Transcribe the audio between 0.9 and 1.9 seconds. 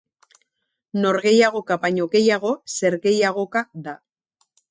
Norgehiagoka